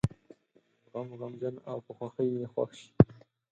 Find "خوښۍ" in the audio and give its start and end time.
1.97-2.29